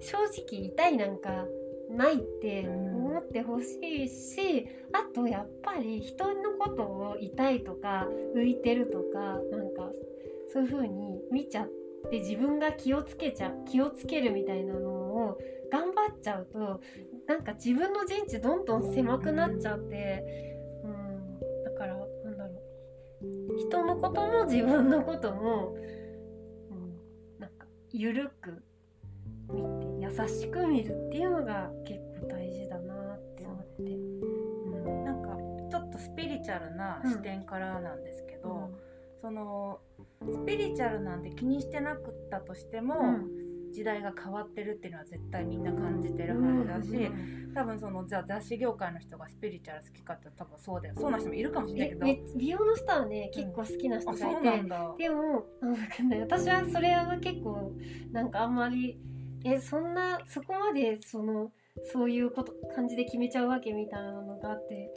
[0.00, 1.46] 正直痛いなんか
[1.90, 9.18] ないって思ってほしいし、あとやっぱり人のことを痛いとか浮いてるとか
[9.50, 9.90] なんか
[10.52, 11.68] そういう風に見ちゃっ
[12.10, 15.38] て自分が気をつけちゃ気をつけるみたいなのを
[15.70, 16.80] 頑張っちゃうと
[17.26, 20.22] なんか自分の陣地どんどん狭くなっちゃって、
[20.84, 22.56] うん、だからなんだろう。
[23.58, 28.62] 人のことも自分のことも、うん、なんか緩く
[29.50, 33.98] 見て優しく見るっていうのが結構大事だなって思って、う
[34.90, 35.36] ん、なんか
[35.70, 38.76] ちょっとスピリチュアルな視点からなんですけど、うん、
[39.20, 39.80] その
[40.30, 47.10] スピリチュアルなんて気にしてなくったとしても、うん、時代が変わってるっていうのは絶対みんな感じてるはずだし、
[47.54, 50.94] 多分そのじゃあ雑誌業界の人がスピリチュアル好きかって多分そうだよ。
[50.96, 52.36] そうな人もいるかもしれないけど。
[52.36, 57.72] 美容の人はね結構好きな人がいて、でもなんかね私はそれは結構
[58.12, 58.98] なんかあんまり
[59.46, 61.52] えそんなそこまでその
[61.92, 64.90] そういうこと感じで決めちゃうわけみたいなのがあって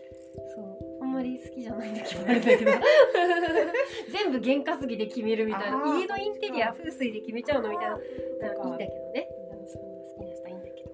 [0.55, 1.03] そう。
[1.03, 2.71] あんまり好きじゃないんだけどあれだけど。
[4.11, 5.99] 全部験担ぎで決めるみたいな。
[5.99, 7.97] 家のインテリア風水で決めちゃうのみたいな。
[8.39, 9.29] なんかいいんだけどね、
[9.59, 9.83] うん、そう
[10.17, 10.89] 好きな人はいいんだけど。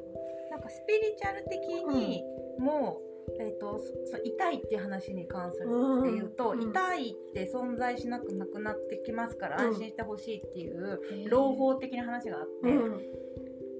[0.51, 2.23] なんかスピリチュアル的に、
[2.57, 3.01] も
[3.39, 9.69] えー、とそ痛いっていう話に関するうんっていうと、うん痛いって存在しなくなくなってきますからうん。
[9.69, 13.01] 安心してほしいっていう朗報的な話があって、うん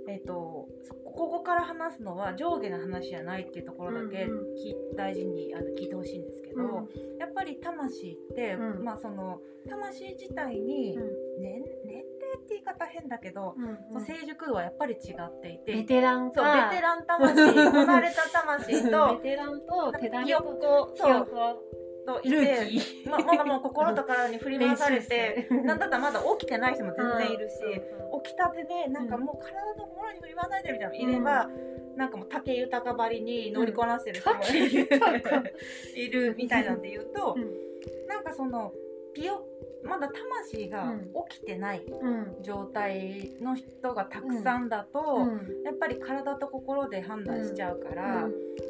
[0.08, 4.56] えー、とそここから話すのは上下の話じゃないっていうところだけうんうん。
[4.56, 6.88] き大事にあの聞いてほしいんですけど、
[7.20, 8.84] やっぱり魂って、うん。
[8.84, 11.26] まあその魂自体に、うん。
[11.42, 21.75] 年年齢って言い方変だけど、うんその成熟度はやっぱり違っていて、ベテランそうかベテラン魂こなれた魂と ベテランと手だひれとよっこひよっそ
[22.06, 31.50] といルーてままだもう心と体に振り回されて なんだったらまだ起きてない人も全然いるし、うん起きたてでなんかもう体の心に振り回されてるみたいなのいれば、
[31.96, 36.00] なんかもう竹豊ばりに乗りこなしてる人もいる,、うん。
[36.00, 38.08] いるみたいなんで言うと、うん。
[38.08, 38.74] なんかその
[39.14, 39.46] ピヨ
[39.84, 41.14] まだ魂がうん。
[41.30, 42.38] 起きてないうん。
[42.42, 45.64] 状態の人がたくさんだと、うん。
[45.64, 48.30] やっぱり体と心で判断しちゃうから、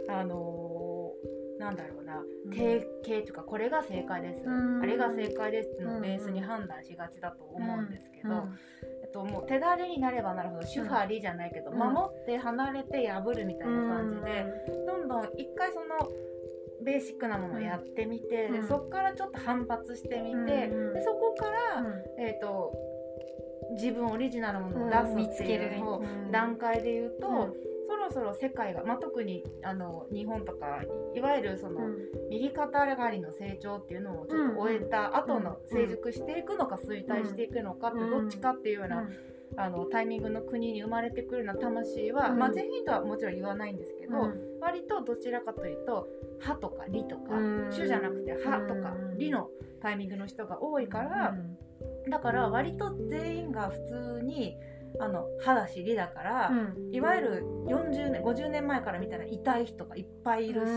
[0.10, 0.65] あのー
[1.60, 2.22] なんだろうな。
[2.46, 2.52] うん。
[2.52, 4.82] 定型というかこれが正解です、うん。
[4.82, 8.60] あれが正解ですっていうのをベースに判断しがちだと思うんですけど、うん。
[9.04, 11.78] えっと、もう手だれになればなるほど主張りじゃないけど、うん。
[11.78, 14.46] 守って離れて破るみたいな感じで、
[14.86, 16.12] どんどん一回その
[16.84, 18.62] ベーシックなものをやってみて、うん。
[18.62, 20.94] でそこからちょっと反発してみて、うん。
[20.94, 22.04] でそこから、うん。
[22.20, 22.74] えー、と
[23.76, 26.02] 自分オリジナルのものをうん出すっていう方
[26.32, 27.34] 段階で言うと、うん。
[27.34, 27.75] そ
[28.06, 30.82] ろそろ世界が、まあ、特にあの日本とか
[31.14, 31.82] いわゆるその、
[32.30, 38.10] 右肩上がりの成長っていうのをちょっと終えた後のうん成熟していくのか衰退していくのかってうん。
[38.10, 39.08] どっちかっていうような、
[39.58, 42.40] あのタイミングの国に生まれてくるような魂は、うん。
[42.40, 44.14] まあ、全員とはもちろん言わないんですけど、
[44.62, 46.08] 割とどちらかというと
[46.40, 49.50] 「歯」とか「理」とかうん「主」じゃなくて「歯」とかうん「理」の
[49.82, 51.36] タイミングの人が多いから、
[52.10, 53.80] だから割と全員が普
[54.20, 54.58] 通に
[55.00, 56.52] あの歯だし理だから、
[56.92, 60.70] いわゆる40年50年前から見たら痛い人がいっぱいいるし、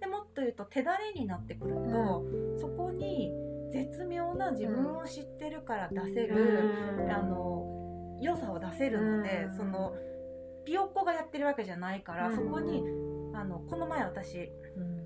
[0.00, 2.24] でもっと言うと手だれになってくると、
[2.60, 3.32] そこに
[3.72, 6.70] 絶妙な自分を知ってるから出せる、
[7.10, 9.94] あの良さを出せるので、その
[10.64, 12.36] ピヨッコがやってるわけじゃないから、うん。
[12.36, 12.82] そこに
[13.34, 14.50] あのこの前私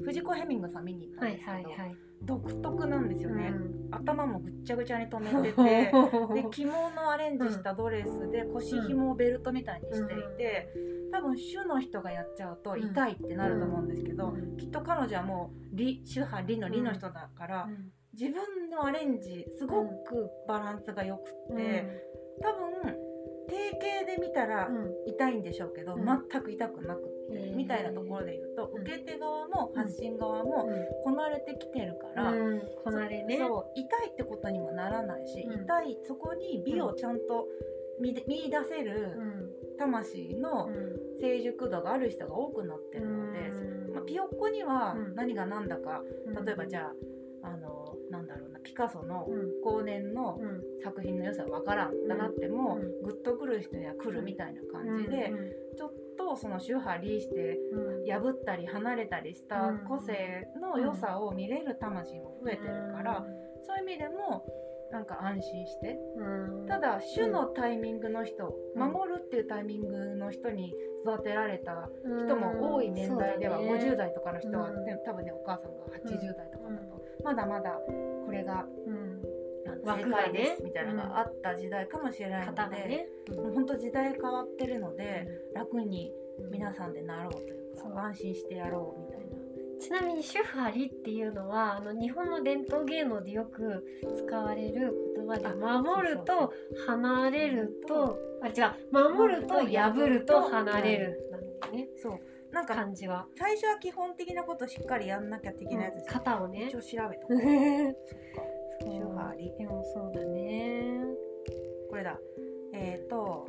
[0.04, 3.52] 藤子ヘミングさん見に行ったんはいですけど、はいはい独特なんですよね、
[3.90, 5.92] 頭もぐっちゃぐちゃに留めてて。
[6.34, 10.68] で着物をアレンジしたドレスで腰紐をベルトみたいにしていて、
[11.12, 14.56] 多分主の人がやっちゃうと痛いってなると思うんですけど、うん。
[14.56, 17.68] きっと彼女はもう理主派理の理の人だから、
[18.12, 22.02] 自分のアレンジすごくバランスが良くって、
[22.42, 23.07] 多分
[23.48, 24.68] 定型で見たら
[25.06, 26.04] 痛いんでしょうけど、うん。
[26.04, 28.82] 全く痛くなくって、みたいなところで言うと、うん。
[28.82, 30.68] 受け手側も発信側も
[31.02, 32.32] こなれてきてるから、
[32.84, 33.38] こなれね。
[33.38, 35.62] そう痛いってことにもならないし、うん。
[35.62, 37.46] 痛いそこに美をちゃんと
[38.00, 38.22] 見出
[38.68, 39.18] せる
[39.78, 40.68] 魂の
[41.20, 43.38] 成熟度がある人が多くなってるので、
[43.92, 45.14] まあ、ピヨッコにはうん。
[45.14, 46.02] 何が何だか、
[46.44, 46.92] 例えばじゃ
[47.42, 49.26] ああのなんだろうなピカソの
[49.62, 50.38] 後年の
[50.82, 53.02] 作品の良さが分からんだなっても、うん。
[53.02, 55.32] グッとくる人には来るみたいな感じで、
[55.76, 57.58] ちょっとその宗派リして
[58.06, 63.24] 破ったり離れたりした個性の良さを見れる魂も増えてるから、
[63.66, 64.44] そういう意味でも
[64.90, 65.98] なんか安心して。
[66.66, 68.92] ただ主のタイミングの人、うん。
[68.92, 70.72] 守るっていうタイミングの人に
[71.04, 74.70] 育てられた人も多い年代では、50代とかの人は、
[75.04, 76.87] 多分ねお母さんが80代とかだと、
[77.24, 77.70] まだまだ
[78.24, 78.64] これがあ
[79.70, 80.22] の正枠がね。
[80.24, 83.08] 解ですみたいなのがあった時代かもしれないので、方がね。
[83.36, 86.12] もう本当時代変わってるので、楽に
[86.50, 86.74] 皆ん。
[86.74, 87.96] さんでなろうというか、そう。
[87.96, 89.38] 安心してやろうみたいな。
[89.80, 93.84] ちなみに主婦ありっていうのはあの日本の伝統芸能でよく
[94.26, 96.52] 使われる言葉であ守ると
[96.88, 98.74] 離れるとあ違う。
[98.90, 101.88] 守ると破ると離れるなんだよね。
[101.96, 102.18] そう
[102.52, 103.26] なんか感じは。
[103.36, 106.68] 最初は基本的なことしっかりやんなきゃ的なやつで肩をね。
[106.68, 107.38] 一応調べとこう。
[108.06, 108.58] そっか。
[108.80, 111.00] 主派理でもそうだね。
[111.90, 112.18] これだ。
[112.72, 113.46] えっ、ー、と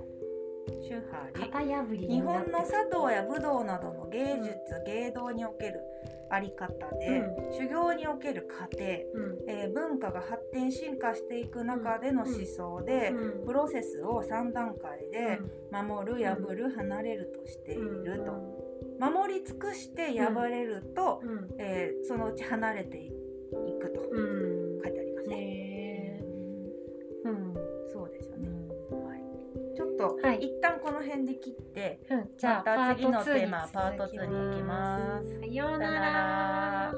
[0.82, 5.82] 宗派り日本の茶道や武道などの芸術、芸道における
[6.30, 8.78] あり方で、修行における過程、
[9.14, 9.50] うん。
[9.50, 13.46] えー文化が発展進化していく中での思想で、うん。
[13.46, 15.40] プロセスを3段階で
[15.72, 18.04] 守る破る離れるとしていうん。
[18.04, 18.32] ると、
[19.00, 21.50] 守り尽くして破れると、うん。
[21.58, 23.12] えーそのうち離れてい
[23.80, 24.20] くとう
[24.80, 24.82] ん。
[24.84, 25.36] 書いてありますね。
[25.38, 27.30] へー。
[27.30, 27.54] うん。
[27.92, 28.50] そうですよね、
[28.92, 29.24] はい、
[29.76, 30.40] ちょっと、はい。
[30.40, 32.30] 一旦この辺で切ってうん。
[32.38, 35.40] じゃあまた次のパート2テーマパート2に行きます。
[35.40, 36.94] さようなら